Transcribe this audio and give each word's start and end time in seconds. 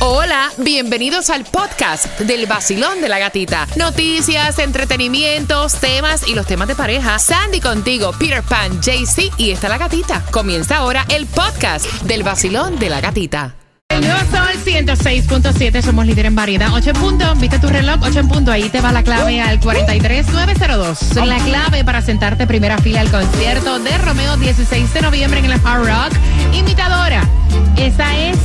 Hola, 0.00 0.52
bienvenidos 0.58 1.28
al 1.28 1.44
podcast 1.44 2.20
del 2.20 2.46
vacilón 2.46 3.00
de 3.00 3.08
la 3.08 3.18
gatita. 3.18 3.66
Noticias, 3.74 4.60
entretenimientos, 4.60 5.74
temas 5.80 6.28
y 6.28 6.36
los 6.36 6.46
temas 6.46 6.68
de 6.68 6.76
pareja. 6.76 7.18
Sandy 7.18 7.60
contigo, 7.60 8.12
Peter 8.16 8.44
Pan, 8.44 8.80
JC 8.80 9.32
y 9.38 9.50
está 9.50 9.68
la 9.68 9.76
gatita. 9.76 10.24
Comienza 10.30 10.76
ahora 10.76 11.04
el 11.08 11.26
podcast 11.26 11.84
del 12.02 12.22
vacilón 12.22 12.78
de 12.78 12.90
la 12.90 13.00
gatita. 13.00 13.56
El 13.88 14.02
nuevo 14.02 14.20
Sol 14.30 14.54
106.7, 14.64 15.82
somos 15.82 16.06
líder 16.06 16.26
en 16.26 16.36
variedad. 16.36 16.72
8 16.72 16.90
en 16.90 16.96
punto, 16.96 17.34
viste 17.34 17.58
tu 17.58 17.66
reloj, 17.66 17.96
8 18.00 18.20
en 18.20 18.28
punto, 18.28 18.52
ahí 18.52 18.68
te 18.68 18.80
va 18.80 18.92
la 18.92 19.02
clave 19.02 19.40
al 19.40 19.58
43902. 19.58 21.16
La 21.26 21.38
clave 21.38 21.84
para 21.84 22.02
sentarte 22.02 22.46
primera 22.46 22.78
fila 22.78 23.00
al 23.00 23.10
concierto 23.10 23.80
de 23.80 23.98
Romeo 23.98 24.36
16 24.36 24.94
de 24.94 25.02
noviembre 25.02 25.40
en 25.40 25.46
el 25.46 25.60
Hard 25.64 25.86
Rock. 25.86 26.12
Imitadora, 26.54 27.28
esa 27.76 28.16
es 28.16 28.38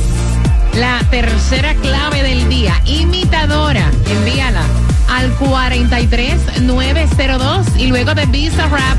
la 0.76 1.00
tercera 1.10 1.74
clave 1.74 2.22
del 2.22 2.48
día. 2.48 2.80
Imitadora, 2.86 3.90
envíala 4.08 4.62
al 5.08 5.32
43902 5.36 7.66
y 7.78 7.86
luego 7.86 8.14
de 8.14 8.26
Visa 8.26 8.68
Rap 8.68 8.98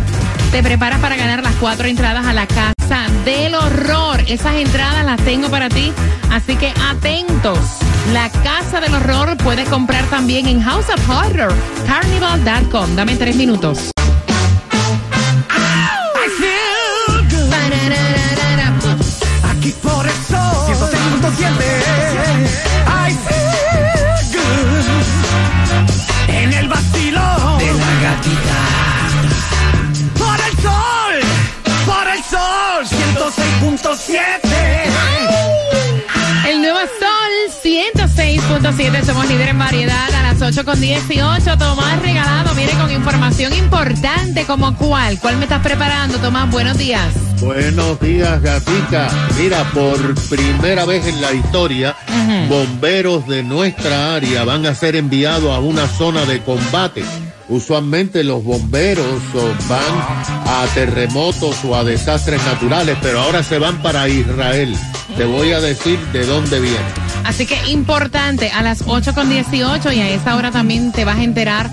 te 0.52 0.64
preparas 0.64 1.00
para 1.00 1.16
ganar 1.16 1.44
las 1.44 1.54
cuatro 1.56 1.88
entradas 1.88 2.26
a 2.26 2.34
la 2.34 2.48
casa 2.48 3.06
del 3.26 3.56
horror. 3.56 4.22
Esas 4.28 4.56
entradas 4.56 5.06
las 5.06 5.20
tengo 5.22 5.50
para 5.50 5.70
ti, 5.70 5.92
así 6.32 6.56
que 6.56 6.74
atentos. 6.90 7.60
La 8.14 8.30
casa 8.30 8.80
del 8.80 8.94
horror 8.94 9.36
puedes 9.38 9.68
comprar 9.68 10.04
también 10.06 10.48
en 10.48 10.62
House 10.62 10.90
of 10.90 11.10
Horror, 11.10 11.54
carnival.com. 11.88 12.96
Dame 12.96 13.16
tres 13.16 13.36
minutos. 13.36 13.95
106.7 21.26 22.46
I 22.88 23.10
feel 23.26 24.38
good 24.38 24.86
En 26.28 26.54
el 26.54 26.68
vacilón 26.68 27.58
De 27.58 27.74
la 27.74 27.94
gatita 28.04 28.62
Por 30.20 30.40
el 30.40 30.54
sol 30.62 31.16
Por 31.86 32.08
el 32.08 32.24
sol 32.24 32.86
106.7 33.62 34.06
El 36.48 36.62
nuevo 36.62 36.80
sol 36.80 37.16
106.7, 37.64 39.04
somos 39.04 39.28
líder 39.28 39.50
en 39.50 39.58
variedad 39.58 40.14
a 40.14 40.22
las 40.22 40.40
8 40.40 40.64
con 40.64 40.80
18. 40.80 41.58
Tomás 41.58 42.00
regalado, 42.04 42.54
viene 42.54 42.74
con 42.74 42.92
información 42.92 43.52
importante 43.56 44.46
como 44.46 44.76
cuál. 44.78 45.20
¿Cuál 45.20 45.38
me 45.38 45.46
estás 45.46 45.64
preparando, 45.64 46.20
Tomás? 46.20 46.52
Buenos 46.52 46.78
días. 46.78 47.35
Buenos 47.42 48.00
días, 48.00 48.42
Gatica. 48.42 49.10
Mira, 49.38 49.64
por 49.72 50.16
primera 50.30 50.86
vez 50.86 51.06
en 51.06 51.22
la 51.22 51.34
historia, 51.34 51.96
bomberos 52.50 53.28
de 53.28 53.44
nuestra 53.44 54.16
área 54.16 54.44
van 54.44 54.66
a 54.66 54.74
ser 54.74 54.96
enviados 54.96 55.56
a 55.56 55.60
una 55.60 55.88
zona 55.88 56.26
de 56.26 56.42
combate. 56.42 57.04
Usualmente 57.48 58.24
los 58.24 58.44
bomberos 58.44 59.22
van 59.70 60.46
a 60.48 60.66
terremotos 60.74 61.64
o 61.64 61.76
a 61.76 61.84
desastres 61.84 62.44
naturales, 62.46 62.98
pero 63.02 63.20
ahora 63.20 63.44
se 63.44 63.60
van 63.60 63.82
para 63.82 64.08
Israel. 64.08 64.76
Te 65.16 65.26
voy 65.26 65.52
a 65.52 65.62
decir 65.62 66.00
de 66.12 66.26
dónde 66.26 66.60
vienen. 66.60 66.82
Así 67.24 67.46
que 67.46 67.58
importante, 67.70 68.50
a 68.50 68.62
las 68.62 68.84
8 68.88 69.14
con 69.14 69.30
18 69.30 69.92
y 69.92 70.00
a 70.00 70.10
esa 70.10 70.36
hora 70.36 70.52
también 70.52 70.92
te 70.92 71.06
vas 71.06 71.18
a 71.18 71.24
enterar 71.24 71.70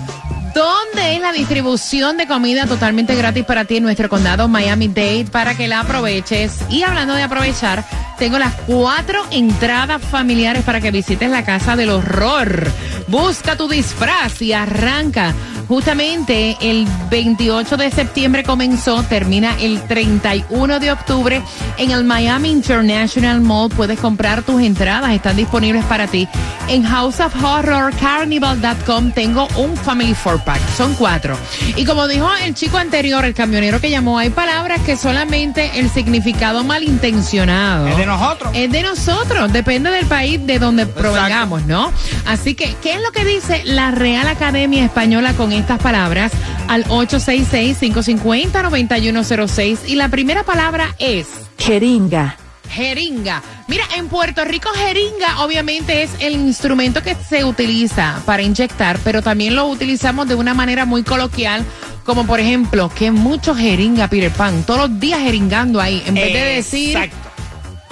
dónde 0.53 1.15
es 1.15 1.21
la 1.21 1.31
distribución 1.31 2.17
de 2.17 2.27
comida 2.27 2.65
totalmente 2.65 3.15
gratis 3.15 3.43
para 3.45 3.65
ti 3.65 3.77
en 3.77 3.83
nuestro 3.83 4.09
condado 4.09 4.47
Miami-Dade 4.47 5.25
para 5.31 5.55
que 5.55 5.67
la 5.67 5.81
aproveches. 5.81 6.59
Y 6.69 6.83
hablando 6.83 7.15
de 7.15 7.23
aprovechar, 7.23 7.83
tengo 8.17 8.37
las 8.37 8.53
cuatro 8.67 9.25
entradas 9.31 10.01
familiares 10.01 10.63
para 10.63 10.79
que 10.79 10.91
visites 10.91 11.29
la 11.29 11.43
casa 11.43 11.75
del 11.75 11.89
horror. 11.89 12.67
Busca 13.07 13.55
tu 13.55 13.67
disfraz 13.67 14.41
y 14.41 14.53
arranca. 14.53 15.33
Justamente 15.67 16.57
el 16.61 16.85
28 17.09 17.77
de 17.77 17.89
septiembre 17.89 18.43
comenzó, 18.43 19.01
termina 19.03 19.55
el 19.59 19.81
31 19.81 20.79
de 20.79 20.91
octubre 20.91 21.41
en 21.77 21.91
el 21.91 22.03
Miami 22.03 22.49
International 22.49 23.39
Mall. 23.41 23.69
Puedes 23.69 23.99
comprar 23.99 24.43
tus 24.43 24.61
entradas, 24.61 25.11
están 25.11 25.37
disponibles 25.37 25.85
para 25.85 26.07
ti. 26.07 26.27
En 26.67 26.83
House 26.83 27.19
of 27.19 27.33
Horror 27.43 27.93
Carnival.com 27.99 29.11
tengo 29.11 29.47
un 29.55 29.75
Family 29.77 30.13
Four 30.13 30.43
Pack, 30.43 30.61
son 30.75 30.93
cuatro. 30.95 31.37
Y 31.75 31.85
como 31.85 32.07
dijo 32.07 32.29
el 32.43 32.53
chico 32.53 32.77
anterior, 32.77 33.23
el 33.25 33.33
camionero 33.33 33.79
que 33.79 33.89
llamó, 33.89 34.17
hay 34.17 34.29
palabras 34.29 34.81
que 34.81 34.97
solamente 34.97 35.79
el 35.79 35.89
significado 35.89 36.63
malintencionado 36.63 37.87
Es 37.87 37.97
de 37.97 38.05
nosotros 38.05 38.53
es 38.53 38.71
de 38.71 38.81
nosotros, 38.81 39.51
depende 39.51 39.89
del 39.89 40.05
país 40.05 40.45
de 40.45 40.59
donde 40.59 40.85
provengamos, 40.85 41.63
¿no? 41.65 41.91
Así 42.25 42.55
que, 42.55 42.75
¿qué 42.81 42.92
es 42.93 43.01
lo 43.01 43.11
que 43.11 43.25
dice 43.25 43.63
la 43.65 43.91
Real 43.91 44.27
Academia 44.27 44.85
Española 44.85 45.33
con 45.33 45.51
estas 45.51 45.79
palabras? 45.79 46.31
Al 46.67 46.85
866-550-9106. 46.85 49.79
Y 49.87 49.95
la 49.95 50.09
primera 50.09 50.43
palabra 50.43 50.95
es 50.99 51.27
Jeringa. 51.57 52.37
jeringa. 52.69 53.41
Mira, 53.67 53.83
en 53.95 54.07
Puerto 54.09 54.43
Rico 54.45 54.69
jeringa 54.75 55.43
obviamente 55.43 56.03
es 56.03 56.11
el 56.19 56.33
instrumento 56.33 57.01
que 57.03 57.15
se 57.15 57.43
utiliza 57.45 58.19
para 58.25 58.41
inyectar, 58.41 58.97
pero 59.03 59.21
también 59.21 59.55
lo 59.55 59.67
utilizamos 59.67 60.27
de 60.27 60.33
una 60.35 60.53
manera 60.55 60.85
muy 60.85 61.03
coloquial, 61.03 61.63
como 62.03 62.25
por 62.25 62.39
ejemplo, 62.39 62.89
que 62.89 63.11
mucho 63.11 63.53
jeringa 63.55 64.07
Peter 64.07 64.31
Pan, 64.31 64.63
todos 64.63 64.89
los 64.89 64.99
días 64.99 65.19
jeringando 65.21 65.79
ahí, 65.79 66.01
en 66.07 66.15
vez 66.15 66.33
de 66.33 66.39
decir 66.55 66.97
Exacto. 66.97 67.15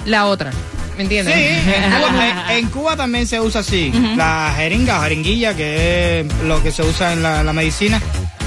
la 0.04 0.26
otra. 0.26 0.50
¿Me 0.96 1.04
Sí, 1.08 1.16
entiendes? 1.18 1.36
en 1.36 1.90
Cuba, 1.92 2.54
en 2.56 2.68
Cuba 2.68 2.96
también 2.96 3.26
se 3.26 3.40
usa 3.40 3.60
así, 3.62 3.92
la 4.16 4.52
jeringa 4.56 4.98
o 4.98 5.02
jeringuilla, 5.02 5.54
que 5.56 6.20
es 6.20 6.26
lo 6.44 6.62
que 6.62 6.70
se 6.70 6.82
usa 6.82 7.12
en 7.12 7.22
la, 7.22 7.42
la 7.42 7.52
medicina. 7.52 8.00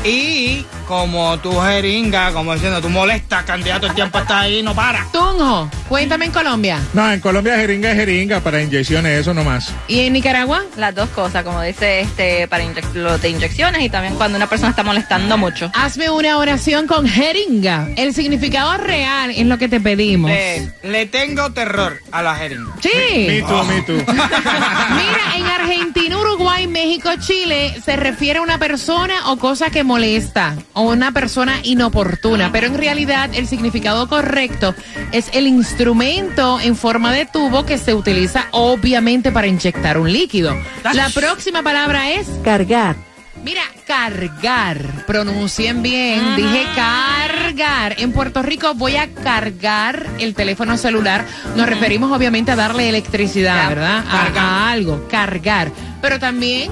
Y 0.04 0.64
como 0.88 1.38
tu 1.40 1.60
jeringa, 1.62 2.32
como 2.32 2.54
diciendo, 2.54 2.82
tú 2.82 2.90
molestas, 2.90 3.44
candidato, 3.44 3.88
el 3.88 3.94
tiempo 3.94 4.20
está 4.20 4.42
ahí, 4.42 4.62
no 4.64 4.74
para. 4.76 5.06
Tunjo, 5.12 5.70
cuéntame 5.90 6.26
en 6.26 6.32
Colombia. 6.32 6.80
No, 6.94 7.12
en 7.12 7.20
Colombia 7.20 7.56
jeringa 7.58 7.92
es 7.92 7.98
jeringa 7.98 8.40
para 8.40 8.62
inyecciones, 8.62 9.20
eso 9.22 9.34
nomás. 9.34 9.72
¿Y 9.88 10.02
en 10.02 10.14
Nicaragua? 10.14 10.64
Las 10.78 10.94
dos 10.96 11.10
cosas, 11.10 11.44
como 11.44 11.62
dice 11.62 12.02
este, 12.02 12.48
para 12.48 12.64
inyec- 12.64 12.94
lo 12.94 13.18
de 13.18 13.30
inyecciones 13.30 13.82
y 13.82 13.90
también 13.90 14.16
cuando 14.16 14.38
una 14.38 14.48
persona 14.48 14.70
está 14.72 14.84
molestando 14.84 15.38
mucho. 15.38 15.72
Hazme 15.74 16.10
una 16.10 16.38
oración 16.38 16.88
con 16.88 17.08
jeringa. 17.08 17.90
El 17.96 18.14
significado 18.14 18.78
real 18.78 19.32
es 19.32 19.46
lo 19.46 19.58
que 19.58 19.68
te 19.68 19.80
pedimos. 19.80 20.32
Eh, 20.32 20.72
le 20.84 21.06
tengo 21.08 21.52
terror 21.52 22.00
a 22.12 22.22
la 22.22 22.36
jeringa. 22.36 22.72
Sí. 22.82 22.90
Me 23.28 23.42
too, 23.42 23.64
me 23.66 23.82
too. 23.82 23.94
Mira, 24.06 25.36
en 25.38 25.46
Argentina, 25.46 26.18
Uruguay, 26.18 26.68
México, 26.68 27.10
Chile 27.20 27.74
se 27.84 27.96
refiere 27.96 28.40
a 28.40 28.42
una 28.42 28.58
persona 28.58 29.30
o 29.32 29.38
cosa 29.38 29.70
que 29.70 29.84
molesta 29.84 30.56
o 30.76 30.84
una 30.84 31.12
persona 31.12 31.60
inoportuna, 31.64 32.52
pero 32.52 32.68
en 32.68 32.78
realidad 32.78 33.30
el 33.34 33.48
significado 33.48 34.08
correcto 34.08 34.76
es 35.12 35.30
el 35.34 35.48
instrumento 35.48 36.60
en 36.60 36.76
forma 36.76 37.12
de 37.12 37.26
tubo 37.26 37.66
que 37.66 37.78
se 37.78 37.94
utiliza 37.94 38.48
obviamente 38.52 39.32
para 39.32 39.48
inyectar 39.48 39.98
un 39.98 40.12
líquido. 40.12 40.56
La 40.94 41.10
próxima 41.10 41.64
palabra 41.64 42.12
es 42.12 42.28
Cargar. 42.44 42.96
Mira, 43.44 43.62
cargar. 43.86 45.06
Pronuncien 45.06 45.84
bien. 45.84 46.36
Dije 46.36 46.66
cargar. 46.76 47.96
En 48.00 48.12
Puerto 48.12 48.42
Rico 48.42 48.74
voy 48.74 48.96
a 48.96 49.08
cargar 49.14 50.08
el 50.20 50.34
teléfono 50.34 50.78
celular. 50.78 51.24
Nos 51.56 51.70
referimos 51.70 52.12
obviamente 52.12 52.52
a 52.52 52.56
darle 52.56 52.90
electricidad, 52.90 53.70
¿verdad? 53.70 54.04
A, 54.10 54.32
a 54.36 54.72
algo. 54.72 55.08
Cargar. 55.10 55.72
Pero 56.02 56.20
también 56.20 56.72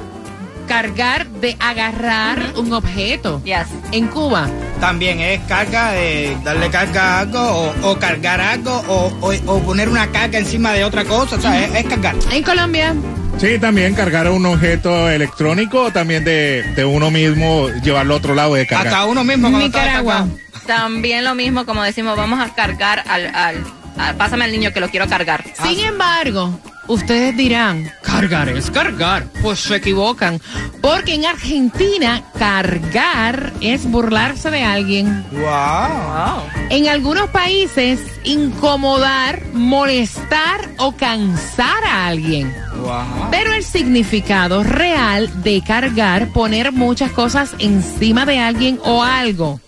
cargar 0.66 1.28
de 1.28 1.56
agarrar 1.60 2.54
un 2.56 2.74
objeto. 2.74 3.42
Yes. 3.44 3.68
En 3.92 4.08
Cuba. 4.08 4.50
También 4.80 5.20
es 5.20 5.40
carga 5.42 5.92
de 5.92 6.36
darle 6.44 6.70
carga 6.70 7.18
a 7.18 7.20
algo 7.22 7.40
o, 7.40 7.92
o 7.92 8.00
cargar 8.00 8.42
algo 8.42 8.72
o, 8.88 9.08
o- 9.22 9.54
o 9.54 9.60
poner 9.64 9.90
una 9.90 10.08
carga 10.12 10.40
encima 10.40 10.72
de 10.74 10.84
otra 10.84 11.06
cosa, 11.06 11.36
o 11.38 11.42
sea, 11.42 11.64
es, 11.64 11.74
es 11.76 11.86
cargar. 11.86 12.16
En 12.32 12.44
Colombia. 12.44 12.94
Sí, 13.40 13.58
también 13.60 13.96
cargar 13.96 14.30
un 14.30 14.46
objeto 14.46 15.10
electrónico, 15.10 15.92
también 15.92 16.24
de, 16.24 16.64
de 16.76 16.86
uno 16.86 17.10
mismo 17.12 17.68
llevarlo 17.84 18.14
a 18.14 18.18
otro 18.18 18.36
lado 18.36 18.54
de 18.56 18.68
cargar. 18.68 18.88
Hasta 18.88 19.06
uno 19.06 19.24
mismo 19.24 19.50
Nicaragua. 19.50 20.28
También 20.68 21.24
lo 21.26 21.34
mismo, 21.36 21.66
como 21.66 21.82
decimos, 21.84 22.16
vamos 22.16 22.40
a 22.40 22.54
cargar 22.54 23.04
al, 23.08 23.34
al 23.36 23.64
a- 23.98 24.14
pásame 24.14 24.46
al 24.46 24.52
niño 24.52 24.72
que 24.72 24.80
lo 24.80 24.90
quiero 24.90 25.08
cargar. 25.08 25.44
Sin 25.64 25.80
embargo, 25.80 26.60
ustedes 26.88 27.36
dirán, 27.36 27.92
cargar 28.02 28.50
es 28.50 28.70
cargar. 28.72 29.28
Pues 29.42 29.60
se 29.60 29.76
equivocan. 29.78 30.40
Porque 30.82 31.16
en 31.16 31.26
Argentina, 31.26 32.24
cargar 32.38 33.54
es 33.62 33.90
burlarse 33.90 34.52
de 34.52 34.64
alguien. 34.64 35.26
Wow. 35.32 36.44
En 36.70 36.88
algunos 36.88 37.30
países, 37.30 38.00
incomodar, 38.24 39.44
molestar 39.54 40.70
o 40.78 40.92
cansar 40.94 41.84
a 41.86 42.08
alguien. 42.08 42.54
Wow. 42.82 43.30
Pero 43.32 43.54
el 43.54 43.64
significado 43.64 44.64
real 44.64 45.44
de 45.44 45.64
cargar, 45.66 46.30
poner 46.30 46.72
muchas 46.72 47.12
cosas 47.12 47.56
encima 47.60 48.26
de 48.26 48.40
alguien 48.40 48.80
o 48.84 49.04
algo. 49.04 49.60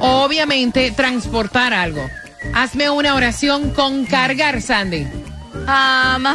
Obviamente, 0.00 0.90
transportar 0.90 1.72
algo. 1.72 2.02
Hazme 2.54 2.90
una 2.90 3.14
oración 3.14 3.70
con 3.70 4.04
cargar, 4.04 4.62
Sandy. 4.62 5.06
Um, 5.64 6.26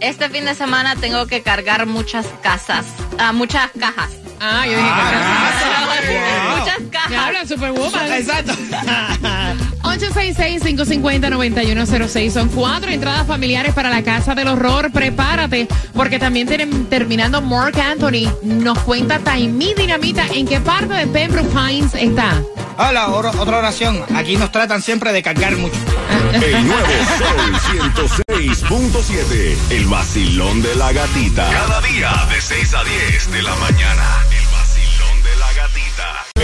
Este 0.00 0.28
fin 0.28 0.44
de 0.44 0.54
semana 0.54 0.96
tengo 0.96 1.26
que 1.26 1.42
cargar 1.42 1.86
muchas 1.86 2.26
casas, 2.42 2.84
ah, 3.18 3.32
muchas 3.32 3.70
cajas. 3.78 4.10
Ah, 4.40 4.66
yo 4.66 4.72
dije 4.76 4.90
Ah, 4.90 6.56
Muchas 6.58 6.78
cajas. 6.90 7.08
que 7.10 7.16
habla 7.16 7.46
Superwoman. 7.46 8.12
Exacto. 8.12 8.52
866-550-9106. 10.12 12.30
Son 12.32 12.48
cuatro 12.48 12.90
entradas 12.90 13.26
familiares 13.26 13.74
para 13.74 13.90
la 13.90 14.02
Casa 14.02 14.34
del 14.34 14.48
Horror. 14.48 14.90
Prepárate, 14.92 15.68
porque 15.94 16.18
también 16.18 16.46
tienen, 16.48 16.86
terminando 16.86 17.40
Mark 17.40 17.78
Anthony, 17.80 18.28
nos 18.42 18.78
cuenta 18.80 19.18
Taimí 19.18 19.74
Dinamita 19.74 20.26
en 20.32 20.46
qué 20.46 20.60
parte 20.60 20.94
de 20.94 21.06
Pembroke 21.06 21.48
Pines 21.48 21.94
está. 21.94 22.40
Hola, 22.76 23.08
or- 23.10 23.30
otra 23.38 23.58
oración. 23.58 24.02
Aquí 24.16 24.36
nos 24.36 24.50
tratan 24.50 24.82
siempre 24.82 25.12
de 25.12 25.22
cargar 25.22 25.56
mucho. 25.56 25.76
El 26.32 26.66
nuevo 26.66 26.88
Sol 27.18 27.54
106.7. 28.42 29.56
El 29.70 29.86
vacilón 29.86 30.60
de 30.62 30.74
la 30.74 30.92
gatita. 30.92 31.48
Cada 31.50 31.80
día 31.82 32.10
de 32.34 32.40
6 32.40 32.74
a 32.74 32.82
10 32.82 33.30
de 33.30 33.42
la 33.42 33.54
mañana. 33.56 34.04
El 34.32 34.44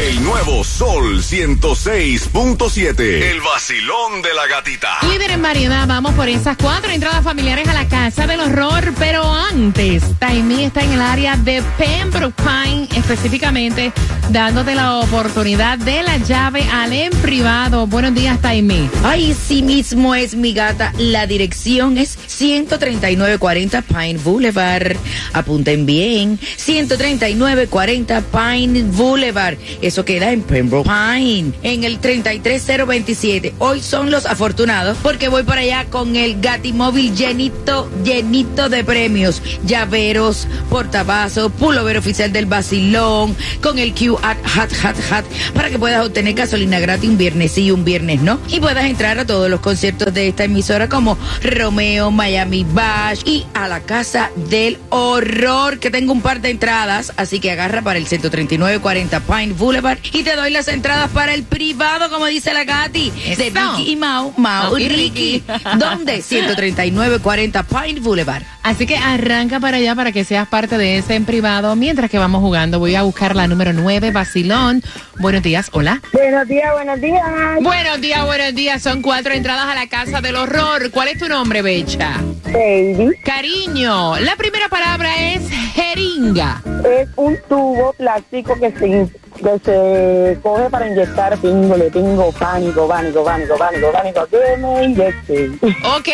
El 0.00 0.25
nuevo 0.25 0.64
Sol 0.64 1.23
106.7. 1.23 3.00
El 3.00 3.43
vacilón 3.43 4.23
de 4.23 4.32
la 4.32 4.47
gatita. 4.47 4.97
Líder 5.02 5.32
en 5.32 5.43
variedad, 5.43 5.87
vamos 5.87 6.14
por 6.14 6.26
esas 6.26 6.56
cuatro 6.56 6.91
entradas 6.91 7.23
familiares 7.23 7.69
a 7.69 7.75
la 7.75 7.87
Casa 7.87 8.26
del 8.26 8.41
Horror. 8.41 8.94
Pero 8.99 9.31
antes, 9.31 10.02
Taimí 10.19 10.64
está 10.64 10.82
en 10.82 10.93
el 10.93 11.02
área 11.02 11.37
de 11.37 11.62
Pembroke 11.76 12.35
Pine, 12.43 12.88
específicamente 12.97 13.93
dándote 14.32 14.75
la 14.75 14.99
oportunidad 14.99 15.79
de 15.79 16.03
la 16.03 16.17
llave 16.19 16.62
al 16.73 16.93
en 16.93 17.11
privado. 17.11 17.87
Buenos 17.87 18.15
días, 18.15 18.41
Taimí. 18.41 18.88
Ay, 19.03 19.35
sí 19.35 19.62
mismo 19.62 20.15
es 20.15 20.35
mi 20.35 20.53
gata. 20.53 20.93
La 20.99 21.27
dirección 21.27 21.99
es 21.99 22.17
13940 22.17 23.82
Pine 23.82 24.19
Boulevard. 24.19 24.97
Apunten 25.32 25.85
bien. 25.85 26.38
13940 26.38 28.23
Pine 28.23 28.82
Boulevard. 28.85 29.56
Eso 29.82 30.05
queda 30.05 30.32
en 30.32 30.43
Pembroke 30.43 30.88
Pine. 30.88 31.53
En 31.62 31.85
el 31.85 31.99
33027. 31.99 33.55
Hoy 33.59 33.81
son 33.81 34.11
los 34.11 34.27
afortunados 34.27 34.97
porque 35.03 35.29
voy 35.29 35.43
para 35.43 35.62
allá 35.62 35.87
con 35.87 36.15
el 36.15 36.41
Gatimóvil 36.41 37.15
llenito, 37.17 37.91
llenito 38.05 38.69
de 38.69 38.85
premios. 38.85 39.43
Llaveros, 39.65 40.47
portavasos, 40.69 41.50
pullover 41.53 41.99
oficial 41.99 42.32
del 42.32 42.47
Basilón, 42.47 43.37
con 43.61 43.79
el 43.79 43.93
Q 43.93 44.19
at 44.22 44.38
Hat 44.44 44.70
Hat 44.82 44.96
Hat, 45.11 45.25
para 45.55 45.70
que 45.70 45.78
puedas 45.78 46.05
obtener 46.05 46.34
gasolina 46.34 46.78
gratis 46.78 47.08
un 47.08 47.19
viernes 47.19 47.52
sí 47.52 47.64
y 47.64 47.70
un 47.70 47.84
viernes 47.84 48.20
no. 48.20 48.40
Y 48.49 48.61
puedas 48.61 48.84
entrar 48.84 49.19
a 49.19 49.26
todos 49.26 49.50
los 49.50 49.61
conciertos 49.61 50.12
de 50.12 50.28
esta 50.28 50.44
emisora 50.44 50.88
como 50.88 51.19
Romeo, 51.43 52.11
Miami 52.11 52.64
Bash 52.64 53.22
y 53.25 53.46
a 53.55 53.69
la 53.69 53.81
Casa 53.81 54.31
del 54.37 54.78
Horror, 54.90 55.78
que 55.78 55.90
tengo 55.90 56.12
un 56.12 56.22
par 56.22 56.40
de 56.40 56.50
entradas, 56.50 57.12
así 57.17 57.40
que 57.40 57.50
agarra 57.50 57.82
para 57.82 57.99
el 57.99 58.06
13940 58.06 59.20
Pine 59.20 59.52
Boulevard 59.52 59.99
y 60.12 60.22
te 60.22 60.37
doy 60.37 60.50
las 60.50 60.69
entradas 60.69 61.11
para 61.11 61.34
el 61.34 61.44
privado, 61.44 62.11
como 62.11 62.26
dice 62.26 62.52
la 62.52 62.64
Gati, 62.64 63.11
de 63.11 63.49
Eso. 63.49 63.76
Vicky 63.76 63.93
y 63.93 63.96
Mau, 63.96 64.32
Mau 64.37 64.76
y 64.76 64.88
Ricky. 64.88 65.00
Ricky. 65.00 65.44
¿Dónde? 65.78 66.22
13940 66.22 67.62
Pine 67.64 68.00
Boulevard. 68.00 68.43
Así 68.62 68.87
que 68.87 68.96
arranca 68.96 69.58
para 69.58 69.78
allá 69.78 69.94
para 69.94 70.12
que 70.12 70.25
seas 70.25 70.46
parte 70.46 70.76
de 70.76 70.99
ese 70.99 71.14
en 71.14 71.25
privado. 71.25 71.75
Mientras 71.76 72.11
que 72.11 72.19
vamos 72.19 72.40
jugando, 72.40 72.78
voy 72.78 72.94
a 72.94 73.02
buscar 73.02 73.34
la 73.34 73.46
número 73.46 73.72
9, 73.72 74.09
Basilón. 74.12 74.82
Buenos 75.18 75.42
días, 75.42 75.70
hola. 75.72 76.00
Buenos 76.12 76.48
días, 76.48 76.72
buenos 76.72 77.00
días. 77.00 77.22
Buenos 77.60 78.00
días, 78.00 78.24
buenos 78.24 78.54
días. 78.54 78.82
Son 78.82 79.02
cuatro 79.02 79.32
entradas 79.32 79.66
a 79.66 79.74
la 79.74 79.88
Casa 79.88 80.20
del 80.20 80.36
Horror. 80.36 80.90
¿Cuál 80.90 81.08
es 81.08 81.18
tu 81.18 81.28
nombre, 81.28 81.62
Becha? 81.62 82.20
Baby 82.44 83.16
Cariño, 83.24 84.18
la 84.18 84.36
primera 84.36 84.68
palabra 84.68 85.10
es 85.32 85.48
jeringa. 85.74 86.62
es 86.84 87.08
un 87.16 87.38
tubo 87.48 87.92
plástico 87.94 88.58
que 88.58 88.70
se, 88.72 89.08
que 89.40 89.58
se 89.64 90.40
coge 90.42 90.70
para 90.70 90.88
inyectar 90.88 91.37
pingo, 91.38 91.76
le 91.76 91.90
tengo 91.90 92.31
pánico, 92.32 92.87
pánico, 92.87 93.25
pánico, 93.25 93.56
pánico, 93.56 93.92
pánico, 93.92 94.26
que 94.26 94.56
me 94.58 94.84
inyecte. 94.84 95.50
Ok, 95.96 96.08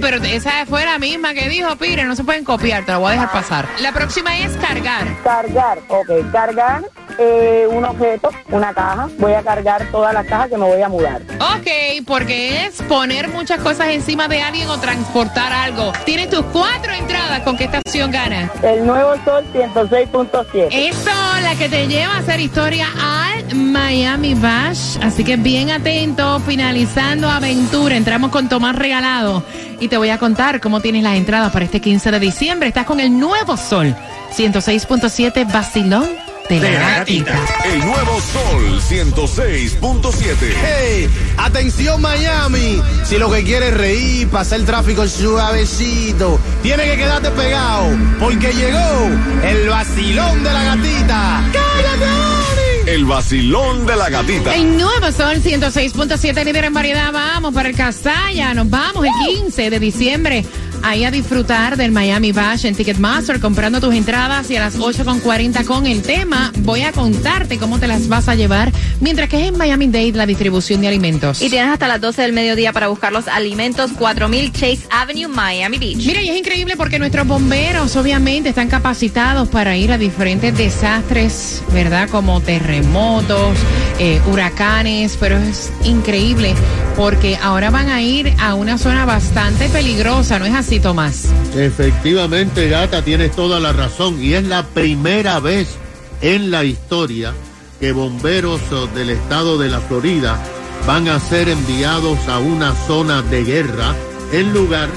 pero 0.00 0.16
esa 0.24 0.66
fue 0.66 0.84
la 0.84 0.98
misma 0.98 1.34
que 1.34 1.48
dijo 1.48 1.74
Pire, 1.76 2.04
no 2.04 2.16
se 2.16 2.24
pueden 2.24 2.44
copiar, 2.44 2.84
te 2.84 2.92
la 2.92 2.98
voy 2.98 3.08
a 3.08 3.12
dejar 3.12 3.32
pasar. 3.32 3.68
La 3.80 3.92
próxima 3.92 4.36
es 4.38 4.56
cargar. 4.56 5.06
Cargar, 5.22 5.78
ok, 5.88 6.30
cargar 6.32 6.82
eh, 7.18 7.66
un 7.70 7.84
objeto, 7.84 8.30
una 8.48 8.72
caja. 8.74 9.08
Voy 9.18 9.32
a 9.32 9.42
cargar 9.42 9.86
todas 9.90 10.12
las 10.12 10.26
cajas 10.26 10.48
que 10.48 10.56
me 10.56 10.64
voy 10.64 10.82
a 10.82 10.88
mudar. 10.88 11.22
Ok, 11.56 12.04
porque 12.06 12.66
es 12.66 12.82
poner 12.82 13.28
muchas 13.28 13.60
cosas 13.60 13.88
encima 13.88 14.28
de 14.28 14.42
alguien 14.42 14.68
o 14.68 14.78
transportar 14.78 15.52
algo. 15.52 15.92
Tienes 16.04 16.30
tus 16.30 16.44
cuatro 16.46 16.92
entradas, 16.92 17.40
¿con 17.40 17.56
qué 17.56 17.64
estación 17.64 18.10
ganas? 18.10 18.50
El 18.62 18.86
nuevo 18.86 19.14
sol 19.24 19.44
106.7. 19.52 20.68
Eso, 20.70 21.10
la 21.44 21.56
que 21.56 21.68
te 21.68 21.86
lleva 21.86 22.14
a 22.14 22.18
hacer 22.20 22.40
historia 22.40 22.86
al 22.98 23.54
Miami 23.54 24.34
Bash. 24.34 24.96
Así 25.02 25.24
que 25.24 25.36
bien 25.36 25.70
atento, 25.70 26.40
finalizando 26.40 27.28
aventura. 27.28 27.96
Entramos 27.96 28.30
con 28.30 28.48
Tomás 28.48 28.74
Regalado 28.74 29.44
y 29.78 29.88
te 29.88 29.98
voy 29.98 30.08
a 30.08 30.18
contar 30.18 30.60
cómo 30.60 30.80
tienes 30.80 31.02
las 31.02 31.16
entradas 31.16 31.52
para 31.52 31.66
este 31.66 31.80
15 31.80 32.10
de 32.12 32.20
diciembre. 32.20 32.68
Estás 32.68 32.86
con 32.86 32.98
el 32.98 33.18
nuevo 33.18 33.58
Sol 33.58 33.94
106.7 34.34 35.52
Basilón 35.52 36.23
de 36.48 36.60
la 36.60 36.98
Gatita. 36.98 37.38
El 37.64 37.80
nuevo 37.80 38.20
Sol 38.20 38.80
106.7. 38.80 40.34
Hey, 40.62 41.08
atención 41.38 42.00
Miami, 42.00 42.82
si 43.04 43.18
lo 43.18 43.30
que 43.30 43.42
quieres 43.44 43.70
es 43.70 43.76
reír, 43.76 44.28
pasar 44.28 44.60
el 44.60 44.66
tráfico 44.66 45.06
suavecito, 45.08 46.38
tiene 46.62 46.84
que 46.84 46.96
quedarte 46.96 47.30
pegado, 47.30 47.86
porque 48.20 48.52
llegó 48.52 49.10
el 49.42 49.68
vacilón 49.68 50.44
de 50.44 50.52
la 50.52 50.64
gatita. 50.64 51.42
¡Cállate, 51.52 52.94
El 52.94 53.04
vacilón 53.06 53.86
de 53.86 53.96
la 53.96 54.10
gatita. 54.10 54.54
El 54.54 54.76
nuevo 54.76 55.12
Sol 55.12 55.42
106.7 55.42 56.44
líder 56.44 56.64
en 56.64 56.74
variedad. 56.74 57.10
Vamos 57.12 57.54
para 57.54 57.70
el 57.70 57.76
Casaya. 57.76 58.52
Nos 58.52 58.68
vamos 58.68 59.06
el 59.06 59.12
15 59.26 59.70
de 59.70 59.80
diciembre. 59.80 60.44
Ahí 60.86 61.04
a 61.04 61.10
disfrutar 61.10 61.78
del 61.78 61.92
Miami 61.92 62.32
Bash 62.32 62.66
en 62.66 62.74
Ticketmaster, 62.74 63.40
comprando 63.40 63.80
tus 63.80 63.94
entradas 63.94 64.50
y 64.50 64.56
a 64.56 64.60
las 64.60 64.78
8.40 64.78 65.64
con 65.64 65.86
el 65.86 66.02
tema. 66.02 66.52
Voy 66.58 66.82
a 66.82 66.92
contarte 66.92 67.56
cómo 67.56 67.78
te 67.78 67.86
las 67.86 68.06
vas 68.08 68.28
a 68.28 68.34
llevar, 68.34 68.70
mientras 69.00 69.30
que 69.30 69.40
es 69.40 69.48
en 69.48 69.56
Miami 69.56 69.86
Dade 69.86 70.12
la 70.12 70.26
distribución 70.26 70.82
de 70.82 70.88
alimentos. 70.88 71.40
Y 71.40 71.48
tienes 71.48 71.72
hasta 71.72 71.88
las 71.88 72.02
12 72.02 72.20
del 72.20 72.34
mediodía 72.34 72.74
para 72.74 72.88
buscar 72.88 73.14
los 73.14 73.28
alimentos 73.28 73.92
4000 73.92 74.52
Chase 74.52 74.80
Avenue, 74.90 75.26
Miami 75.26 75.78
Beach. 75.78 76.04
Mira, 76.04 76.20
y 76.20 76.28
es 76.28 76.36
increíble 76.36 76.76
porque 76.76 76.98
nuestros 76.98 77.26
bomberos 77.26 77.96
obviamente 77.96 78.50
están 78.50 78.68
capacitados 78.68 79.48
para 79.48 79.78
ir 79.78 79.90
a 79.90 79.96
diferentes 79.96 80.54
desastres, 80.54 81.62
¿verdad? 81.72 82.10
Como 82.10 82.42
terremotos, 82.42 83.56
eh, 83.98 84.20
huracanes, 84.26 85.16
pero 85.18 85.38
es 85.38 85.72
increíble 85.82 86.54
porque 86.96 87.36
ahora 87.36 87.70
van 87.70 87.88
a 87.88 88.02
ir 88.02 88.34
a 88.38 88.54
una 88.54 88.78
zona 88.78 89.04
bastante 89.04 89.68
peligrosa, 89.68 90.38
¿no 90.38 90.44
es 90.44 90.54
así, 90.54 90.80
Tomás? 90.80 91.28
Efectivamente, 91.56 92.68
gata, 92.68 93.02
tienes 93.02 93.32
toda 93.32 93.60
la 93.60 93.72
razón. 93.72 94.22
Y 94.22 94.34
es 94.34 94.44
la 94.44 94.64
primera 94.64 95.40
vez 95.40 95.76
en 96.20 96.50
la 96.50 96.64
historia 96.64 97.32
que 97.80 97.92
bomberos 97.92 98.60
oh, 98.72 98.86
del 98.88 99.10
estado 99.10 99.58
de 99.58 99.68
la 99.68 99.80
Florida 99.80 100.38
van 100.86 101.08
a 101.08 101.18
ser 101.18 101.48
enviados 101.48 102.28
a 102.28 102.38
una 102.38 102.74
zona 102.86 103.22
de 103.22 103.44
guerra 103.44 103.94
en 104.32 104.52
lugar 104.52 104.88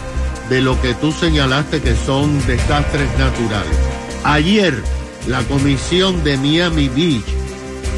de 0.49 0.61
lo 0.61 0.79
que 0.81 0.93
tú 0.93 1.11
señalaste 1.11 1.81
que 1.81 1.95
son 1.95 2.45
desastres 2.45 3.09
naturales. 3.17 3.77
Ayer, 4.23 4.81
la 5.27 5.41
comisión 5.43 6.23
de 6.23 6.37
Miami 6.37 6.89
Beach 6.89 7.36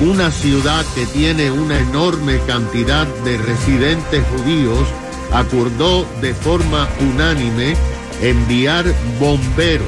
una 0.01 0.31
ciudad 0.31 0.85
que 0.95 1.05
tiene 1.07 1.51
una 1.51 1.77
enorme 1.77 2.39
cantidad 2.47 3.05
de 3.25 3.37
residentes 3.37 4.23
judíos, 4.27 4.87
acordó 5.31 6.05
de 6.21 6.33
forma 6.33 6.87
unánime 7.01 7.75
enviar 8.21 8.85
bomberos 9.19 9.87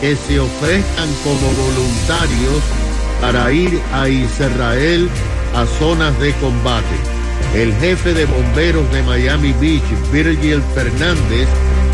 que 0.00 0.16
se 0.16 0.40
ofrezcan 0.40 1.08
como 1.22 1.52
voluntarios 1.52 2.62
para 3.20 3.52
ir 3.52 3.80
a 3.92 4.08
Israel 4.08 5.08
a 5.54 5.66
zonas 5.78 6.18
de 6.18 6.32
combate. 6.34 6.96
El 7.54 7.72
jefe 7.74 8.12
de 8.12 8.26
bomberos 8.26 8.90
de 8.92 9.02
Miami 9.04 9.52
Beach, 9.60 9.84
Virgil 10.12 10.60
Fernández, 10.74 11.48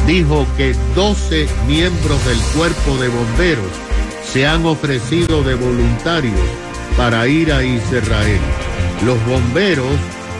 dijo 0.07 0.47
que 0.57 0.75
12 0.95 1.47
miembros 1.67 2.25
del 2.25 2.38
cuerpo 2.57 2.97
de 2.97 3.09
bomberos 3.09 3.73
se 4.25 4.47
han 4.47 4.64
ofrecido 4.64 5.43
de 5.43 5.55
voluntarios 5.55 6.70
para 6.97 7.27
ir 7.29 7.53
a 7.53 7.65
Israel. 7.65 8.41
Los 9.05 9.25
bomberos 9.27 9.97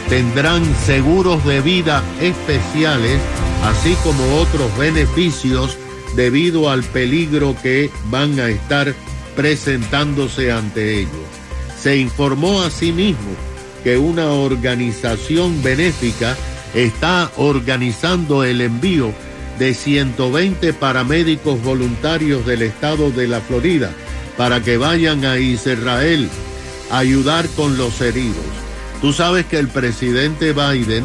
tendrán 0.09 0.63
seguros 0.85 1.45
de 1.45 1.61
vida 1.61 2.03
especiales, 2.21 3.21
así 3.65 3.95
como 4.03 4.37
otros 4.37 4.77
beneficios 4.77 5.79
debido 6.17 6.71
al 6.71 6.83
peligro 6.83 7.55
que 7.63 7.91
van 8.11 8.39
a 8.41 8.49
estar 8.49 8.95
presentándose 9.37 10.51
ante 10.53 11.01
ellos. 11.01 11.13
Se 11.81 11.97
informó 11.97 12.63
asimismo 12.63 13.31
que 13.83 13.97
una 13.97 14.31
organización 14.31 15.63
benéfica 15.63 16.37
está 16.75 17.31
organizando 17.37 18.45
el 18.45 18.61
envío 18.61 19.13
de 19.59 19.75
120 19.75 20.73
paramédicos 20.75 21.63
voluntarios 21.63 22.47
del 22.47 22.63
estado 22.63 23.11
de 23.11 23.29
la 23.29 23.41
Florida 23.41 23.93
para 24.37 24.63
que 24.63 24.77
vayan 24.77 25.25
a 25.25 25.39
Israel 25.39 26.29
ayudar 26.91 27.49
con 27.51 27.77
los 27.77 28.01
heridos. 28.01 28.45
Tú 29.01 29.13
sabes 29.13 29.47
que 29.47 29.59
el 29.59 29.69
presidente 29.69 30.53
Biden 30.53 31.05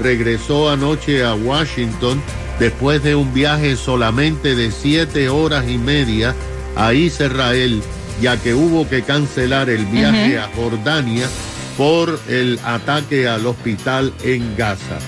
regresó 0.00 0.70
anoche 0.70 1.24
a 1.24 1.34
Washington 1.34 2.20
después 2.58 3.02
de 3.02 3.14
un 3.14 3.32
viaje 3.32 3.76
solamente 3.76 4.54
de 4.54 4.70
siete 4.70 5.28
horas 5.28 5.68
y 5.68 5.78
media 5.78 6.34
a 6.74 6.92
Israel, 6.92 7.82
ya 8.20 8.36
que 8.36 8.54
hubo 8.54 8.88
que 8.88 9.02
cancelar 9.02 9.70
el 9.70 9.86
viaje 9.86 10.38
a 10.38 10.48
Jordania 10.56 11.28
por 11.76 12.18
el 12.28 12.58
ataque 12.64 13.28
al 13.28 13.46
hospital 13.46 14.12
en 14.24 14.56
Gaza. 14.56 14.98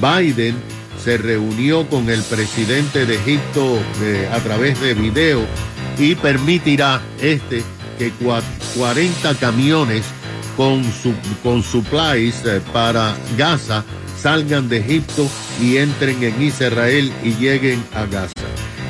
Biden 0.00 0.56
se 1.02 1.18
reunió 1.18 1.86
con 1.88 2.08
el 2.08 2.22
presidente 2.22 3.04
de 3.04 3.16
Egipto 3.16 3.78
eh, 4.02 4.28
a 4.32 4.38
través 4.38 4.80
de 4.80 4.94
video 4.94 5.44
y 5.98 6.14
permitirá 6.14 7.02
este 7.20 7.62
que 7.96 8.10
40 8.76 9.34
camiones 9.34 10.04
con, 10.56 10.84
su, 10.84 11.14
con 11.42 11.62
supplies 11.62 12.44
eh, 12.44 12.60
para 12.72 13.16
Gaza 13.36 13.84
salgan 14.20 14.68
de 14.68 14.78
Egipto 14.78 15.28
y 15.60 15.76
entren 15.76 16.22
en 16.22 16.42
Israel 16.42 17.12
y 17.22 17.34
lleguen 17.34 17.84
a 17.94 18.06
Gaza. 18.06 18.32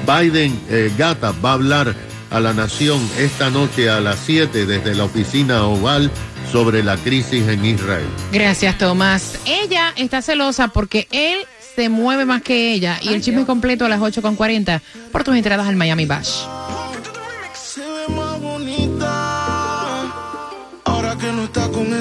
Biden 0.07 0.59
eh, 0.69 0.93
Gata 0.97 1.33
va 1.45 1.51
a 1.51 1.55
hablar 1.55 1.95
a 2.31 2.41
la 2.41 2.53
nación 2.53 3.01
esta 3.19 3.51
noche 3.51 3.89
a 3.89 4.01
las 4.01 4.19
7 4.21 4.67
desde 4.67 4.95
la 4.95 5.05
oficina 5.05 5.65
oval 5.65 6.11
sobre 6.53 6.83
la 6.83 6.97
crisis 6.97 7.49
en 7.49 7.65
Israel. 7.65 8.07
Gracias, 8.33 8.79
Tomás. 8.79 9.39
Ella 9.47 9.93
está 9.97 10.23
celosa 10.23 10.69
porque 10.69 11.09
él 11.11 11.39
se 11.75 11.89
mueve 11.89 12.25
más 12.25 12.43
que 12.43 12.73
ella. 12.73 12.99
Y 13.03 13.09
el 13.13 13.23
chisme 13.23 13.45
completo 13.45 13.85
a 13.85 13.89
las 13.89 14.01
8.40 14.01 14.81
por 15.11 15.25
tus 15.25 15.37
entradas 15.37 15.67
al 15.67 15.77
Miami 15.77 16.07
Bash. 16.07 16.43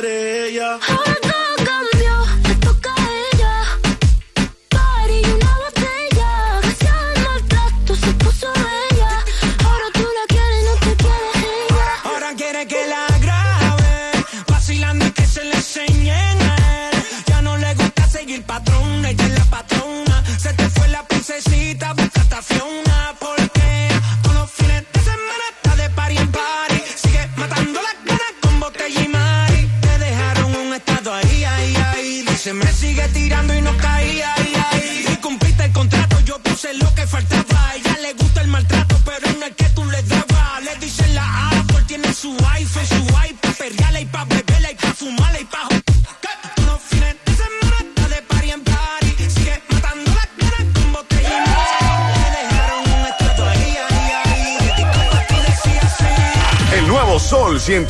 quiere 0.00 0.48
ella. 0.48 1.03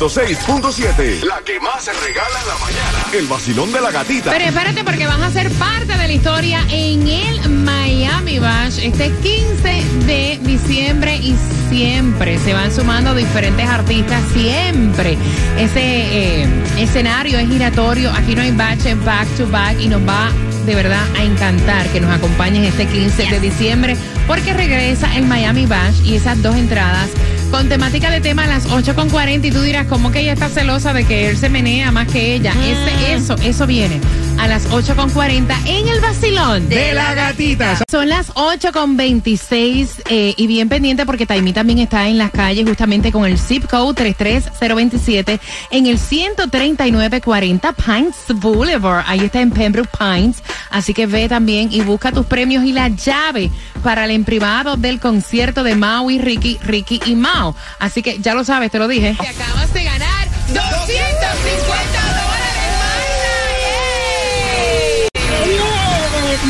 106.7. 0.05 1.23
La 1.23 1.41
que 1.41 1.59
más 1.59 1.83
se 1.83 1.91
regala 1.91 2.39
en 2.39 2.47
la 2.47 2.57
mañana. 2.59 3.05
El 3.11 3.25
vacilón 3.25 3.71
de 3.71 3.81
la 3.81 3.89
gatita. 3.89 4.29
Pero 4.29 4.45
espérate 4.45 4.83
porque 4.83 5.07
vas 5.07 5.19
a 5.19 5.31
ser 5.31 5.49
parte 5.53 5.97
de 5.97 6.07
la 6.07 6.13
historia 6.13 6.63
en 6.69 7.07
el 7.07 7.49
Miami 7.49 8.37
Bash 8.37 8.77
este 8.83 9.09
15 9.09 9.83
de 10.05 10.39
diciembre 10.43 11.15
y 11.15 11.35
siempre 11.69 12.37
se 12.37 12.53
van 12.53 12.71
sumando 12.71 13.15
diferentes 13.15 13.67
artistas, 13.67 14.21
siempre. 14.31 15.17
Ese 15.57 16.43
eh, 16.43 16.47
escenario 16.77 17.39
es 17.39 17.49
giratorio, 17.49 18.11
aquí 18.11 18.35
no 18.35 18.43
hay 18.43 18.51
bache 18.51 18.93
back 18.93 19.27
to 19.37 19.47
back 19.49 19.79
y 19.79 19.87
nos 19.87 20.07
va 20.07 20.29
de 20.67 20.75
verdad 20.75 21.03
a 21.17 21.23
encantar 21.23 21.87
que 21.87 21.99
nos 21.99 22.11
acompañes 22.11 22.69
este 22.69 22.85
15 22.85 23.25
de 23.25 23.39
diciembre 23.39 23.97
porque 24.27 24.53
regresa 24.53 25.15
el 25.15 25.25
Miami 25.25 25.65
Bash 25.65 26.03
y 26.03 26.15
esas 26.15 26.41
dos 26.43 26.55
entradas 26.55 27.09
con 27.51 27.69
temática 27.69 28.09
de 28.09 28.21
tema 28.21 28.43
a 28.43 28.47
las 28.47 28.67
8.40 28.67 29.45
y 29.45 29.51
tú 29.51 29.61
dirás, 29.61 29.87
¿cómo 29.87 30.11
que 30.11 30.21
ella 30.21 30.33
está 30.33 30.49
celosa 30.49 30.93
de 30.93 31.05
que 31.05 31.29
él 31.29 31.37
se 31.37 31.49
menea 31.49 31.91
más 31.91 32.07
que 32.07 32.35
ella? 32.35 32.53
Ese, 32.63 33.13
eso, 33.13 33.35
eso 33.43 33.67
viene 33.67 33.99
a 34.39 34.47
las 34.47 34.67
8.40 34.69 35.55
en 35.65 35.87
el 35.87 35.99
vacilón 35.99 36.69
De 36.69 36.93
la 36.93 37.13
gatita. 37.13 37.79
Son 37.89 38.09
las 38.09 38.33
8.26 38.33 40.03
eh, 40.09 40.33
y 40.37 40.47
bien 40.47 40.69
pendiente 40.69 41.05
porque 41.05 41.25
Taimi 41.25 41.53
también 41.53 41.79
está 41.79 42.07
en 42.07 42.17
las 42.17 42.31
calles 42.31 42.67
justamente 42.67 43.11
con 43.11 43.25
el 43.25 43.37
zip 43.37 43.65
code 43.67 43.93
33027 43.93 45.39
en 45.71 45.87
el 45.87 45.99
13940 45.99 47.73
Pines 47.73 48.15
Boulevard. 48.35 49.05
Ahí 49.07 49.21
está 49.21 49.41
en 49.41 49.51
Pembroke 49.51 49.89
Pines. 49.97 50.43
Así 50.69 50.93
que 50.93 51.07
ve 51.07 51.29
también 51.29 51.71
y 51.71 51.81
busca 51.81 52.11
tus 52.11 52.25
premios 52.25 52.63
y 52.63 52.73
la 52.73 52.89
llave 52.89 53.51
para 53.83 54.05
el 54.05 54.11
imprivado 54.11 54.77
del 54.77 54.99
concierto 54.99 55.63
de 55.63 55.75
Maui, 55.75 56.19
Ricky, 56.19 56.57
Ricky 56.63 56.99
y 57.05 57.15
Mao. 57.15 57.55
Así 57.79 58.01
que 58.01 58.19
ya 58.19 58.33
lo 58.33 58.43
sabes, 58.43 58.71
te 58.71 58.79
lo 58.79 58.87
dije. 58.87 59.15
Te 59.19 59.27
acabas 59.27 59.73
de 59.73 59.83
ganar 59.83 60.27
250 60.53 61.34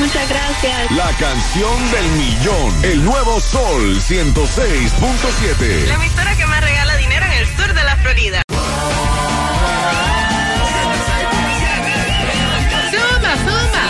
Muchas 0.05 0.29
gracias. 0.29 0.91
La 0.91 1.09
canción 1.17 1.91
del 1.91 2.05
millón. 2.12 2.85
El 2.85 3.03
nuevo 3.03 3.39
Sol 3.39 4.00
106.7. 4.00 5.88
La 5.88 5.95
emisora 5.95 6.35
que 6.35 6.45
más 6.45 6.62
regala 6.62 6.95
dinero 6.97 7.25
en 7.25 7.31
el 7.33 7.47
sur 7.57 7.74
de 7.74 7.83
la 7.83 7.95
Florida. 7.97 8.41
Zumba, 12.91 13.35
zumba. 13.45 13.85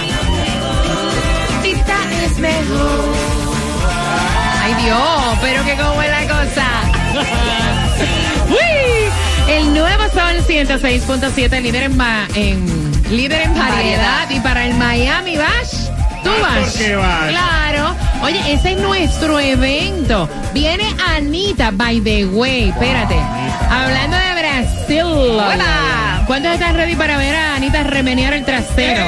Tita 1.61 1.97
es 2.25 2.37
mejor. 2.39 3.15
Ay 4.63 4.73
Dios, 4.85 5.37
pero 5.41 5.65
que 5.65 5.75
cómo 5.75 6.01
es 6.01 6.09
la 6.11 6.21
cosa. 6.27 6.67
Uy, 8.49 9.53
El 9.53 9.73
nuevo 9.73 10.03
Sol 10.13 10.45
106.7, 10.47 11.61
líder 11.61 11.83
en, 11.83 11.97
ma- 11.97 12.27
en- 12.35 12.65
líder 13.09 13.41
en 13.41 13.53
variedad. 13.57 14.29
Y 14.29 14.39
para 14.39 14.65
el 14.65 14.73
Miami 14.75 15.35
Bash, 15.37 15.84
tú 16.25 16.41
vas. 16.41 16.69
porque 16.69 16.95
vas. 16.95 17.29
Claro. 17.29 17.95
Oye, 18.21 18.53
ese 18.53 18.73
es 18.73 18.77
nuestro 18.79 19.39
evento. 19.39 20.27
Viene 20.53 20.85
Anita, 21.15 21.71
by 21.71 22.01
the 22.01 22.25
way. 22.25 22.69
Espérate. 22.69 23.15
Hablando 23.69 24.17
de 24.17 24.39
Brasil. 24.39 25.03
Hola. 25.03 26.23
¿Cuántos 26.25 26.53
están 26.53 26.75
ready 26.75 26.95
para 26.95 27.17
ver 27.17 27.35
a 27.35 27.55
Anita 27.55 27.83
remenear 27.83 28.33
el 28.33 28.43
trasero? 28.45 29.03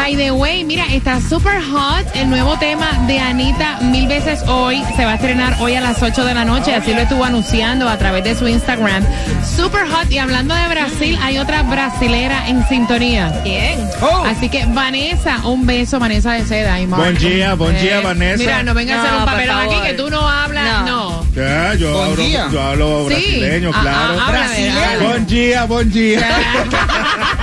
By 0.00 0.16
the 0.16 0.30
way, 0.30 0.64
mira, 0.64 0.86
está 0.86 1.20
super 1.20 1.60
hot 1.62 2.06
el 2.14 2.30
nuevo 2.30 2.58
tema 2.58 2.90
de 3.06 3.18
Anita 3.18 3.78
Mil 3.82 4.06
veces 4.08 4.40
hoy. 4.48 4.82
Se 4.96 5.04
va 5.04 5.12
a 5.12 5.14
estrenar 5.16 5.56
hoy 5.60 5.74
a 5.74 5.80
las 5.82 6.02
8 6.02 6.24
de 6.24 6.32
la 6.34 6.44
noche. 6.46 6.74
Así 6.74 6.94
lo 6.94 7.02
estuvo 7.02 7.22
anunciando 7.22 7.86
a 7.86 7.98
través 7.98 8.24
de 8.24 8.34
su 8.34 8.48
Instagram. 8.48 9.04
Super 9.44 9.86
hot. 9.90 10.10
Y 10.10 10.16
hablando 10.18 10.54
de 10.54 10.68
Brasil, 10.68 11.18
hay 11.22 11.36
otra 11.38 11.62
brasilera 11.64 12.48
en 12.48 12.66
sintonía. 12.66 13.40
¿Quién? 13.42 13.78
Así 14.26 14.48
que 14.48 14.64
Vanessa, 14.68 15.46
un 15.46 15.66
beso, 15.66 15.98
Vanessa 15.98 16.32
de 16.32 16.46
Seda. 16.46 16.80
Y. 16.80 16.86
Buen 16.86 17.16
día, 17.18 17.52
buen 17.54 17.78
día, 17.78 17.98
Eh, 17.98 18.02
Vanessa. 18.02 18.38
Mira, 18.38 18.62
no 18.62 18.72
vengas 18.74 18.98
a 18.98 19.02
hacer 19.02 19.18
un 19.18 19.24
papelón 19.26 19.58
aquí 19.60 19.80
que 19.86 19.92
tú 19.94 20.08
no 20.08 20.26
hablas. 20.26 20.86
No. 20.86 21.26
Ya, 21.34 21.74
yo 21.74 22.02
hablo, 22.02 22.24
yo 22.50 23.04
brasileño, 23.06 23.70
Ah, 23.74 23.80
claro. 23.82 23.98
ah, 24.18 24.26
habla, 24.26 24.44
a 24.44 24.48
ver, 24.48 24.70
habla. 24.70 25.08
Buen 25.08 25.26
día, 25.26 25.64
buen 25.64 25.90
día. 25.92 26.20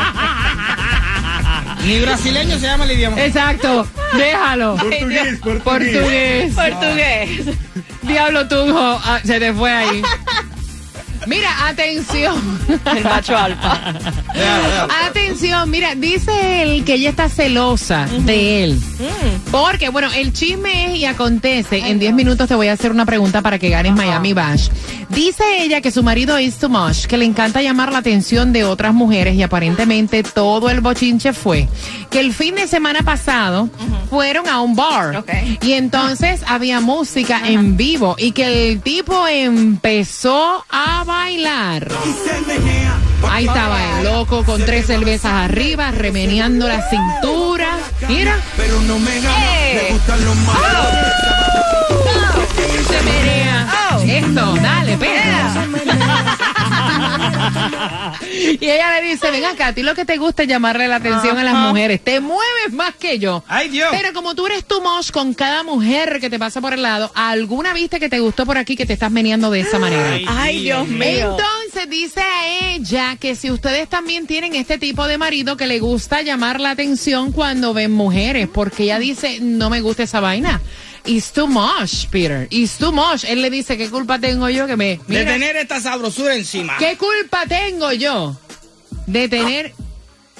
Ni 1.88 2.02
brasileño 2.02 2.60
se 2.60 2.66
llama 2.66 2.84
el 2.84 2.92
idioma. 2.92 3.24
Exacto. 3.24 3.88
Déjalo. 4.18 4.76
Portugués, 4.76 5.40
portugués. 5.40 5.64
Portugués. 5.64 6.54
Portugués. 6.54 7.58
Diablo 8.02 8.46
Tunjo, 8.50 8.78
ah, 8.78 9.22
se 9.24 9.40
te 9.40 9.54
fue 9.54 9.72
ahí. 9.72 10.02
Mira, 11.28 11.68
atención. 11.68 12.60
El 12.98 13.04
macho 13.04 13.38
alfa. 13.38 13.94
Atención, 15.08 15.70
mira, 15.70 15.96
dice 15.96 16.62
él 16.64 16.84
que 16.86 16.94
ella 16.96 17.10
está 17.10 17.30
celosa 17.30 18.06
de 18.22 18.64
él. 18.64 18.80
Porque, 19.52 19.90
bueno, 19.90 20.10
el 20.14 20.34
chisme 20.34 20.92
es 20.94 21.00
y 21.00 21.06
acontece. 21.06 21.78
En 21.80 22.00
10 22.00 22.14
minutos 22.14 22.48
te 22.48 22.56
voy 22.56 22.68
a 22.68 22.74
hacer 22.74 22.92
una 22.92 23.06
pregunta 23.06 23.42
para 23.42 23.60
que 23.60 23.70
ganes 23.70 23.94
Miami 23.94 24.34
Bash. 24.34 24.70
Dice 25.10 25.44
ella 25.62 25.82
que 25.82 25.92
su 25.92 26.04
marido 26.04 26.38
es 26.38 26.58
too 26.58 26.70
much, 26.70 27.06
que 27.06 27.18
le 27.18 27.26
encanta 27.26 27.62
llamar 27.62 27.92
la 27.92 28.00
atención 28.00 28.52
de 28.54 28.64
otras 28.66 28.94
mujeres 28.94 29.36
y 29.36 29.44
aparentemente 29.44 30.24
todo 30.24 30.70
el 30.70 30.82
bochinche 30.82 31.34
fue 31.34 31.68
que 32.10 32.20
el 32.20 32.34
fin 32.34 32.56
de 32.56 32.68
semana 32.68 33.02
pasado 33.04 33.70
fueron 34.10 34.48
a 34.48 34.62
un 34.62 34.76
bar 34.76 35.18
Ok. 35.18 35.30
y 35.62 35.74
entonces 35.74 36.42
había 36.48 36.80
música 36.82 37.42
en 37.48 37.78
vivo 37.78 38.16
y 38.18 38.32
que 38.32 38.72
el 38.72 38.82
tipo 38.82 39.28
empezó 39.28 40.66
a 40.70 41.04
bailar. 41.18 41.88
Ahí 43.30 43.46
estaba 43.46 44.00
el 44.00 44.06
loco 44.06 44.44
con 44.44 44.64
tres 44.64 44.86
cervezas 44.86 45.32
arriba, 45.32 45.92
remeneando 45.92 46.68
la 46.68 46.82
cintura. 46.90 47.80
Mira. 48.08 48.40
Pero 48.56 48.80
no 48.82 49.00
me 49.00 49.20
gustan 49.92 50.26
los. 50.26 50.38
Se 52.88 53.02
menea. 53.04 53.68
Esto, 54.06 54.56
dale, 54.62 54.98
perro. 54.98 55.87
y 58.60 58.70
ella 58.70 59.00
le 59.00 59.08
dice, 59.08 59.32
venga 59.32 59.52
acá, 59.52 59.68
a 59.68 59.74
ti 59.74 59.84
lo 59.84 59.96
que 59.96 60.06
te 60.06 60.18
gusta 60.18 60.44
es 60.44 60.50
llamarle 60.50 60.88
la 60.88 60.98
atención 60.98 61.38
a 61.38 61.44
las 61.44 61.56
mujeres. 61.56 62.04
Te 62.04 62.20
mueves 62.20 62.74
más 62.74 62.96
que 62.96 63.20
yo. 63.20 63.44
Ay, 63.48 63.70
Dios. 63.70 63.90
Pero 63.92 64.14
como 64.14 64.36
tú 64.36 64.46
eres 64.48 64.66
tu 64.66 64.82
mosh 64.82 65.12
con 65.12 65.34
cada 65.34 65.64
mujer 65.64 66.20
que 66.20 66.30
te 66.30 66.40
pasa 66.40 66.62
por 66.62 66.74
el 66.74 66.82
lado, 66.82 67.12
¿alguna 67.16 67.74
viste 67.74 68.00
que 68.00 68.10
te 68.10 68.20
gustó 68.20 68.46
por 68.46 68.58
aquí 68.58 68.76
que 68.76 68.86
te 68.86 68.94
estás 68.94 69.12
meneando 69.12 69.50
de 69.52 69.62
esa 69.62 69.80
manera? 69.80 70.18
Ay, 70.28 70.64
Dios 70.64 70.88
mío. 70.88 71.38
Entonces 71.38 71.90
dice 71.90 72.22
a 72.22 72.74
ella 72.76 73.18
que 73.20 73.36
si 73.36 73.52
ustedes 73.52 73.88
también 73.90 74.28
tienen 74.28 74.56
este 74.56 74.78
tipo 74.78 75.08
de 75.08 75.18
marido 75.18 75.58
que 75.58 75.68
le 75.68 75.80
gusta 75.80 76.22
llamar 76.22 76.60
la 76.60 76.72
atención 76.72 77.32
cuando 77.32 77.74
ven 77.74 77.92
mujeres, 77.92 78.48
porque 78.52 78.84
ella 78.84 79.00
dice, 79.00 79.40
no 79.42 79.70
me 79.70 79.82
gusta 79.82 80.04
esa 80.04 80.20
vaina. 80.20 80.62
It's 81.08 81.32
too 81.32 81.48
much, 81.48 82.10
Peter. 82.12 82.48
It's 82.52 82.78
too 82.78 82.92
much. 82.92 83.24
Él 83.24 83.42
le 83.42 83.50
dice, 83.50 83.78
¿qué 83.78 83.90
culpa 83.90 84.20
tengo 84.20 84.50
yo 84.50 84.68
que 84.68 84.76
me... 84.76 85.00
De 85.08 85.24
tener 85.24 85.56
esta 85.56 85.80
sabrosura 85.80 86.36
encima. 86.36 86.76
¿Qué 86.78 86.98
culpa 86.98 87.46
tengo 87.48 87.94
yo 87.94 88.38
de 89.06 89.30
tener 89.30 89.74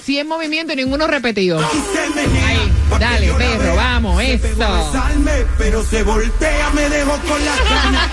100 0.04 0.26
movimientos 0.28 0.74
y 0.74 0.76
ninguno 0.76 1.06
repetido? 1.06 1.58
Ahí, 1.58 2.70
dale, 3.00 3.32
perro, 3.32 3.74
vamos, 3.76 4.18
besarme, 4.18 5.32
pero 5.56 5.82
se 5.82 6.02
voltea, 6.02 6.70
me 6.74 6.88
dejó 6.90 7.12
con 7.26 7.44
las 7.44 7.58
ganas. 7.70 8.10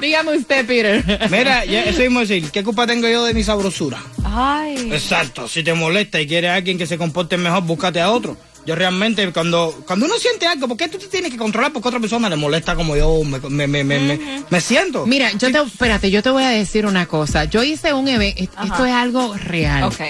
Dígame 0.00 0.36
usted, 0.36 0.66
Peter. 0.66 1.28
Mira, 1.30 1.64
ya, 1.64 1.84
eso 1.84 2.00
mismo 2.00 2.20
decir, 2.20 2.50
¿qué 2.50 2.62
culpa 2.62 2.86
tengo 2.86 3.08
yo 3.08 3.24
de 3.24 3.32
mi 3.32 3.42
sabrosura? 3.42 4.02
Ay. 4.22 4.90
Exacto, 4.92 5.48
si 5.48 5.62
te 5.62 5.72
molesta 5.72 6.20
y 6.20 6.26
quieres 6.26 6.50
a 6.50 6.56
alguien 6.56 6.76
que 6.76 6.86
se 6.86 6.98
comporte 6.98 7.38
mejor, 7.38 7.62
búscate 7.62 8.00
a 8.02 8.10
otro. 8.10 8.36
Yo 8.68 8.74
realmente, 8.74 9.32
cuando, 9.32 9.82
cuando 9.86 10.04
uno 10.04 10.16
siente 10.18 10.46
algo, 10.46 10.68
¿por 10.68 10.76
qué 10.76 10.88
tú 10.88 10.98
te 10.98 11.06
tienes 11.06 11.30
que 11.30 11.38
controlar 11.38 11.72
porque 11.72 11.88
otra 11.88 12.00
persona 12.00 12.28
le 12.28 12.36
molesta 12.36 12.74
como 12.74 12.94
yo 12.98 13.24
me, 13.24 13.38
me, 13.48 13.66
me, 13.66 13.82
me, 13.82 13.98
me- 13.98 14.42
me 14.50 14.60
siento? 14.60 15.06
Mira, 15.06 15.32
yo 15.32 15.50
te, 15.50 15.58
espérate, 15.58 16.10
yo 16.10 16.22
te 16.22 16.28
voy 16.28 16.42
a 16.44 16.50
decir 16.50 16.84
una 16.84 17.06
cosa. 17.06 17.44
Yo 17.46 17.62
hice 17.62 17.94
un 17.94 18.06
evento, 18.08 18.42
esto 18.42 18.84
es 18.84 18.92
algo 18.92 19.32
real. 19.34 19.84
Ok. 19.84 20.00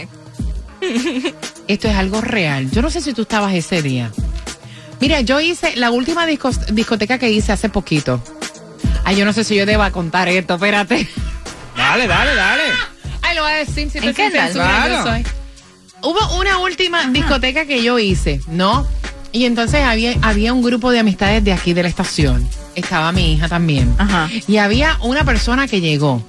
Esto 1.69 1.87
es 1.89 1.95
algo 1.95 2.21
real. 2.21 2.69
Yo 2.73 2.83
no 2.83 2.91
sé 2.91 3.01
si 3.01 3.13
tú 3.13 3.23
estabas 3.23 3.55
ese 3.55 3.81
día. 3.81 4.11
Mira, 5.01 5.21
yo 5.21 5.39
hice 5.39 5.77
la 5.77 5.93
última 5.93 6.27
disco- 6.27 6.51
discoteca 6.73 7.17
que 7.19 7.31
hice 7.31 7.53
hace 7.53 7.69
poquito. 7.69 8.21
Ay, 9.05 9.15
yo 9.17 9.25
no 9.25 9.33
sé 9.33 9.45
si 9.45 9.55
yo 9.55 9.67
deba 9.67 9.93
contar 9.93 10.27
esto, 10.29 10.55
espérate. 10.55 11.07
Dale, 11.77 12.09
dale, 12.09 12.35
dale. 12.35 12.63
Ay, 13.23 13.37
lo 13.37 13.43
voy 13.43 13.53
a 13.53 13.57
decir 13.57 13.89
si 13.89 13.99
¿En 13.99 14.05
tú 14.05 14.15
qué 14.15 14.31
Claro. 14.33 15.03
soy. 15.05 15.25
Hubo 16.03 16.39
una 16.39 16.59
última 16.59 17.07
discoteca 17.09 17.67
que 17.67 17.83
yo 17.83 17.99
hice, 17.99 18.41
¿no? 18.49 18.87
Y 19.33 19.45
entonces 19.45 19.83
había, 19.83 20.17
había 20.23 20.53
un 20.53 20.63
grupo 20.63 20.91
de 20.91 21.01
amistades 21.01 21.45
de 21.45 21.53
aquí 21.53 21.75
de 21.75 21.83
la 21.83 21.89
estación. 21.89 22.49
Estaba 22.75 23.13
mi 23.13 23.35
hija 23.35 23.49
también. 23.49 23.95
Ajá. 23.99 24.31
Y 24.47 24.57
había 24.59 24.97
una 25.03 25.25
persona 25.25 25.67
que 25.67 25.81
llegó 25.81 26.23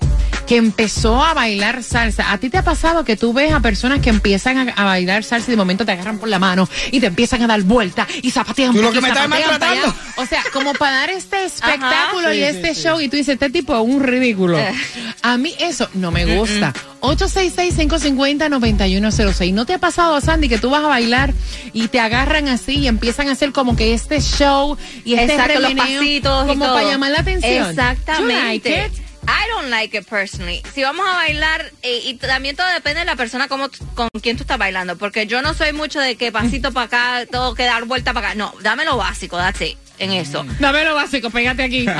que 0.50 0.58
empezó 0.58 1.24
a 1.24 1.34
bailar 1.36 1.84
salsa. 1.84 2.32
¿A 2.32 2.40
ti 2.40 2.50
te 2.50 2.58
ha 2.58 2.64
pasado 2.64 3.06
que 3.06 3.16
tú 3.16 3.34
ves 3.34 3.54
a 3.54 3.60
personas 3.60 4.00
que 4.00 4.10
empiezan 4.10 4.70
a, 4.70 4.74
a 4.74 4.84
bailar 4.84 5.24
salsa 5.24 5.50
y 5.50 5.52
de 5.52 5.58
momento 5.58 5.86
te 5.86 5.92
agarran 5.92 6.18
por 6.18 6.28
la 6.28 6.40
mano 6.40 6.68
y 6.92 7.00
te 7.00 7.06
empiezan 7.06 7.44
a 7.44 7.48
dar 7.48 7.62
vuelta 7.62 8.08
y 8.24 8.32
zapatean? 8.32 8.74
Tú 8.74 8.82
lo 8.82 8.92
que 8.92 9.00
me 9.00 9.10
estás 9.10 9.30
maltratando. 9.30 9.94
O 10.16 10.26
sea, 10.26 10.42
como 10.52 10.74
para 10.74 11.02
dar 11.02 11.12
este 11.12 11.46
espectáculo 11.46 12.30
Ajá. 12.30 12.34
y 12.34 12.42
este 12.42 12.74
sí, 12.74 12.82
show 12.82 13.00
y 13.00 13.10
tú 13.10 13.18
dices, 13.18 13.36
este 13.36 13.52
tipo 13.52 13.76
es 13.76 13.82
un 13.88 14.02
ridículo. 14.02 14.58
Eh. 14.58 14.74
A 15.22 15.38
mí 15.38 15.54
eso 15.60 15.88
no 15.94 16.10
me 16.10 16.26
gusta. 16.26 16.74
866-550-9106. 17.02 19.54
¿No 19.54 19.68
te 19.68 19.76
ha 19.76 19.80
pasado, 19.80 20.20
Sandy, 20.20 20.50
que 20.50 20.58
tú 20.58 20.72
vas 20.72 20.84
a 20.84 20.88
bailar 20.88 21.32
y 21.74 21.90
te 21.90 22.00
agarran 22.00 22.48
así 22.48 22.80
y 22.80 22.88
empiezan 22.88 23.30
a 23.30 23.34
hacer 23.34 23.52
como 23.52 23.76
que 23.76 23.94
este 23.94 24.20
show 24.20 24.76
y 25.06 25.14
este 25.14 25.36
Exacto, 25.36 25.60
los 25.60 25.76
pasitos 25.76 26.46
y 26.46 26.48
como 26.48 26.66
todo. 26.66 26.74
para 26.74 26.90
llamar 26.90 27.12
la 27.12 27.20
atención? 27.20 27.70
Exactamente. 27.70 28.90
I 29.27 29.47
don't 29.49 29.69
like 29.69 29.97
it 29.97 30.08
personally. 30.08 30.62
Si 30.73 30.82
vamos 30.84 31.05
a 31.08 31.13
bailar, 31.13 31.71
eh, 31.84 32.01
y 32.05 32.13
también 32.15 32.55
todo 32.55 32.67
depende 32.67 32.99
de 33.01 33.05
la 33.05 33.15
persona 33.15 33.47
cómo, 33.47 33.69
t- 33.69 33.77
con 33.95 34.08
quién 34.21 34.38
tú 34.38 34.43
estás 34.43 34.58
bailando, 34.58 34.97
porque 34.97 35.27
yo 35.27 35.41
no 35.41 35.53
soy 35.53 35.73
mucho 35.73 35.99
de 35.99 36.15
que 36.15 36.32
pasito 36.32 36.71
para 36.71 36.86
acá, 36.86 37.25
todo 37.32 37.53
que 37.55 37.65
dar 37.65 37.84
vuelta 37.86 38.13
para 38.13 38.29
acá. 38.29 38.36
No, 38.36 38.53
dame 38.62 38.86
lo 38.86 38.97
básico, 38.97 39.38
that's 39.38 39.62
it, 39.62 39.77
en 39.99 40.12
eso. 40.12 40.45
Dame 40.60 40.84
lo 40.84 40.95
básico, 40.95 41.29
pégate 41.29 41.63
aquí. 41.63 41.86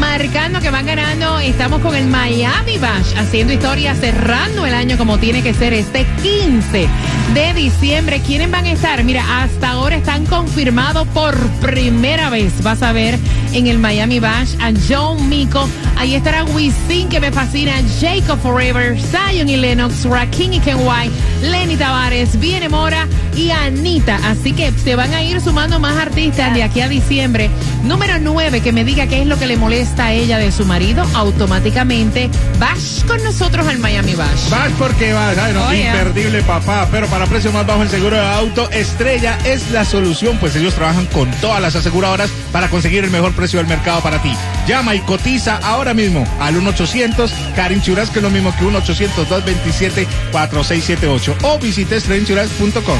Marcando 0.00 0.60
que 0.60 0.70
van 0.70 0.84
ganando, 0.84 1.38
estamos 1.38 1.80
con 1.80 1.94
el 1.94 2.08
Miami 2.08 2.76
Bash, 2.78 3.14
haciendo 3.16 3.52
historia, 3.52 3.94
cerrando 3.94 4.66
el 4.66 4.74
año 4.74 4.98
como 4.98 5.18
tiene 5.18 5.44
que 5.44 5.54
ser 5.54 5.72
este 5.72 6.04
15 6.22 6.88
de 7.34 7.54
diciembre. 7.54 8.20
¿Quiénes 8.20 8.50
van 8.50 8.64
a 8.64 8.72
estar? 8.72 9.04
Mira, 9.04 9.44
hasta 9.44 9.70
ahora 9.70 9.94
están 9.94 10.26
confirmados 10.26 11.06
por 11.08 11.36
primera 11.60 12.30
vez. 12.30 12.64
Vas 12.64 12.82
a 12.82 12.90
ver 12.90 13.16
en 13.56 13.66
el 13.68 13.78
Miami 13.78 14.20
Bash 14.20 14.54
a 14.60 14.70
John 14.86 15.30
Mico. 15.30 15.66
Ahí 15.96 16.14
estará 16.14 16.44
Wisin, 16.44 17.08
que 17.08 17.18
me 17.18 17.32
fascina, 17.32 17.72
Jacob 17.98 18.38
Forever, 18.40 18.98
Zion 19.00 19.48
y 19.48 19.56
Lennox, 19.56 20.04
Rakim 20.04 20.52
y 20.52 20.60
Kenway, 20.60 21.10
Lenny 21.42 21.76
Tavares, 21.76 22.38
Viene 22.40 22.68
Mora 22.68 23.06
y 23.34 23.50
Anita. 23.50 24.18
Así 24.24 24.52
que 24.52 24.72
se 24.72 24.96
van 24.96 25.12
a 25.14 25.22
ir 25.22 25.40
sumando 25.40 25.78
más 25.78 25.96
artistas 25.96 26.54
de 26.54 26.62
aquí 26.62 26.80
a 26.80 26.88
diciembre. 26.88 27.50
Número 27.84 28.18
9, 28.18 28.60
que 28.62 28.72
me 28.72 28.84
diga 28.84 29.06
qué 29.06 29.20
es 29.20 29.26
lo 29.26 29.38
que 29.38 29.46
le 29.46 29.56
molesta 29.56 30.06
a 30.06 30.12
ella 30.12 30.38
de 30.38 30.50
su 30.50 30.64
marido, 30.64 31.04
automáticamente 31.14 32.30
vas 32.58 33.04
con 33.06 33.22
nosotros 33.22 33.66
al 33.68 33.78
Miami 33.78 34.14
Bash. 34.14 34.48
Vas 34.50 34.72
porque 34.78 35.12
vas, 35.12 35.36
ay, 35.38 35.52
no, 35.52 35.66
Oh, 35.66 35.72
yeah. 35.72 35.92
imperdible 35.96 36.42
papá, 36.42 36.88
pero 36.90 37.06
para 37.08 37.26
precio 37.26 37.52
más 37.52 37.66
bajo 37.66 37.82
el 37.82 37.88
seguro 37.90 38.16
de 38.16 38.26
auto, 38.26 38.70
Estrella 38.70 39.38
es 39.44 39.70
la 39.70 39.84
solución, 39.84 40.38
pues 40.38 40.54
ellos 40.56 40.74
trabajan 40.74 41.06
con 41.06 41.30
todas 41.40 41.60
las 41.60 41.76
aseguradoras 41.76 42.30
para 42.52 42.68
conseguir 42.68 43.04
el 43.04 43.10
mejor 43.10 43.32
precio 43.34 43.58
del 43.58 43.66
mercado 43.68 44.00
para 44.00 44.20
ti. 44.22 44.32
Llama 44.66 44.94
y 44.94 45.00
cotiza 45.00 45.58
ahora 45.62 45.92
mismo 45.94 46.24
al 46.40 46.56
1-800 46.60 47.30
Karin 47.54 47.82
Churas, 47.82 48.10
que 48.10 48.18
es 48.18 48.22
lo 48.22 48.30
mismo 48.30 48.52
que 48.56 48.64
1-800-227-4678. 48.64 51.25
O 51.42 51.58
visite. 51.58 51.96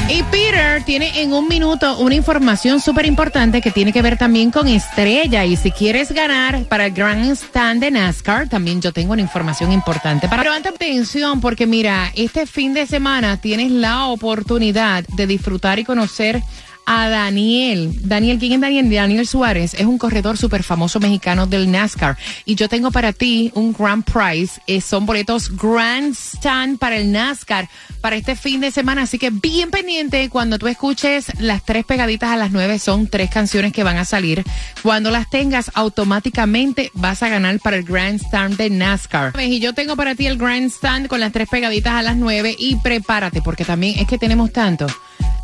Y 0.09 0.23
Peter 0.23 0.83
tiene 0.83 1.21
en 1.21 1.33
un 1.33 1.47
minuto 1.47 1.99
una 1.99 2.15
información 2.15 2.79
súper 2.79 3.05
importante 3.05 3.61
que 3.61 3.69
tiene 3.69 3.93
que 3.93 4.01
ver 4.01 4.17
también 4.17 4.49
con 4.49 4.67
Estrella. 4.67 5.45
Y 5.45 5.55
si 5.55 5.71
quieres 5.71 6.11
ganar 6.11 6.63
para 6.65 6.87
el 6.87 6.93
Grand 6.93 7.29
Stand 7.31 7.81
de 7.81 7.91
NASCAR, 7.91 8.49
también 8.49 8.81
yo 8.81 8.91
tengo 8.91 9.13
una 9.13 9.21
información 9.21 9.71
importante. 9.71 10.27
Para... 10.27 10.41
Pero 10.41 10.53
atención, 10.53 11.41
porque 11.41 11.67
mira, 11.67 12.11
este 12.15 12.45
fin 12.45 12.73
de 12.73 12.87
semana 12.87 13.37
tienes 13.37 13.71
la 13.71 14.07
oportunidad 14.07 15.03
de 15.15 15.27
disfrutar 15.27 15.79
y 15.79 15.83
conocer 15.83 16.41
a 16.87 17.09
Daniel. 17.09 17.93
Daniel, 18.01 18.39
¿quién 18.39 18.53
es 18.53 18.61
Daniel? 18.61 18.89
Daniel 18.89 19.27
Suárez 19.27 19.73
es 19.73 19.85
un 19.85 19.97
corredor 19.97 20.37
súper 20.37 20.63
famoso 20.63 21.01
mexicano 21.01 21.45
del 21.45 21.69
NASCAR. 21.69 22.17
Y 22.45 22.55
yo 22.55 22.69
tengo 22.69 22.91
para 22.91 23.11
ti 23.11 23.51
un 23.55 23.73
Grand 23.73 24.05
Prize. 24.05 24.61
Eh, 24.67 24.79
son 24.79 25.05
boletos 25.05 25.51
Grand 25.55 26.15
Stand 26.15 26.79
para 26.79 26.95
el 26.95 27.11
NASCAR 27.11 27.69
para 27.99 28.15
este 28.15 28.37
fin 28.37 28.61
de 28.61 28.71
semana. 28.71 29.01
Así 29.01 29.19
que 29.19 29.31
bien 29.31 29.69
pendiente 29.69 30.29
cuando 30.29 30.57
tú 30.57 30.67
escuches 30.67 31.25
las 31.39 31.63
tres 31.65 31.83
pegaditas 31.83 32.29
a 32.29 32.37
las 32.37 32.51
nueve. 32.51 32.79
Son 32.79 33.07
tres 33.07 33.29
canciones 33.29 33.73
que 33.73 33.83
van 33.83 33.97
a 33.97 34.05
salir. 34.05 34.45
Cuando 34.81 35.11
las 35.11 35.29
tengas, 35.29 35.69
automáticamente 35.73 36.91
vas 36.93 37.21
a 37.21 37.27
ganar 37.27 37.59
para 37.59 37.75
el 37.75 37.83
Grand 37.83 38.21
Stand 38.21 38.55
de 38.55 38.69
NASCAR. 38.69 39.33
Y 39.41 39.59
yo 39.59 39.73
tengo 39.73 39.97
para 39.97 40.15
ti 40.15 40.25
el 40.25 40.37
Grand 40.37 40.71
Stand 40.71 41.07
con 41.07 41.19
las 41.19 41.33
tres 41.33 41.49
pegaditas 41.49 41.93
a 41.95 42.01
las 42.01 42.15
nueve. 42.15 42.55
Y 42.57 42.77
prepárate, 42.77 43.41
porque 43.41 43.65
también 43.65 43.99
es 43.99 44.07
que 44.07 44.17
tenemos 44.17 44.53
tanto. 44.53 44.87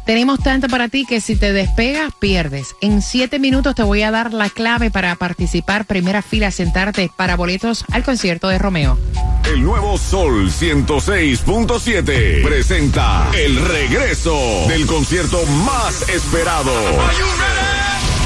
Tenemos 0.06 0.40
tanto 0.40 0.68
para 0.68 0.90
ti 0.90 1.06
que 1.06 1.22
si 1.22 1.38
te 1.38 1.54
despegas, 1.54 2.14
pierdes. 2.20 2.76
En 2.82 3.02
siete 3.02 3.40
minutos 3.40 3.74
te 3.74 3.84
voy 3.84 4.02
a 4.02 4.12
dar 4.12 4.34
la 4.34 4.50
clave 4.50 4.92
para 4.92 5.16
participar, 5.16 5.86
primera 5.86 6.22
fila, 6.22 6.52
sentarte 6.52 7.10
para 7.16 7.38
boletos 7.38 7.86
al 7.92 8.04
concierto 8.04 8.50
de 8.50 8.60
Romeo. 8.60 8.98
El 9.46 9.64
nuevo 9.64 9.98
Sol 9.98 10.50
106.7 10.50 12.44
presenta 12.44 13.30
el 13.34 13.56
regreso 13.66 14.36
del 14.68 14.86
concierto 14.86 15.46
más 15.66 16.10
esperado. 16.10 16.74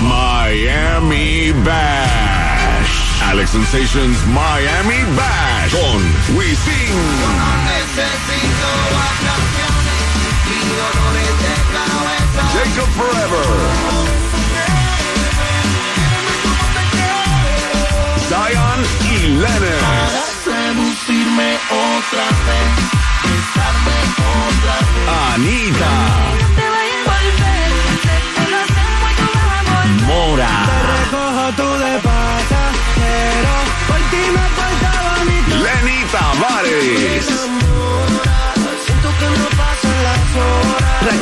Miami 0.01 1.51
Bash. 1.63 2.77
Alex 3.23 3.49
Sensations 3.49 4.17
Miami 4.27 5.03
Bash 5.15 5.71
con 5.71 6.37
Wisin. 6.37 7.66
Jacob 12.57 12.89
Forever. 12.97 13.45
Zion 18.27 18.79
y 19.11 19.27
Lennon. 19.27 20.27
Anita. 23.59 23.86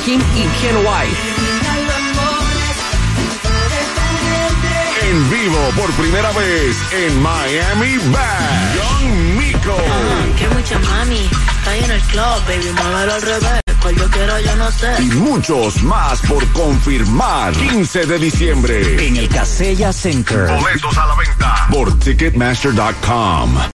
Y 0.08 0.18
Ken 0.62 0.78
White. 0.78 1.18
En 5.10 5.30
vivo 5.32 5.58
por 5.76 5.92
primera 5.94 6.32
vez 6.34 6.78
en 6.92 7.22
Miami 7.24 7.98
Bash. 8.12 8.76
Young 8.76 9.14
Miko. 9.36 9.78
Que 10.38 10.48
mucha 10.50 10.78
mami, 10.78 11.28
está 11.58 11.72
ahí 11.72 11.84
en 11.84 11.92
el 11.92 12.02
club, 12.02 12.46
baby, 12.48 12.72
muévelo 12.84 13.14
al 13.14 13.22
revés. 13.22 13.62
Cual 13.82 13.96
yo 13.96 14.10
quiero, 14.12 14.40
yo 14.40 14.56
no 14.58 14.72
sé. 14.72 14.96
Y 15.00 15.06
muchos 15.06 15.82
más 15.82 16.20
por 16.22 16.46
confirmar. 16.50 17.54
15 17.54 18.06
de 18.06 18.20
diciembre. 18.20 19.08
En 19.08 19.18
el 19.18 19.28
Casella 19.28 19.92
Center. 19.92 20.52
Boletos 20.52 20.98
a 20.98 21.08
la 21.08 21.16
venta 21.16 21.68
por 21.72 21.98
Ticketmaster.com. 21.98 23.58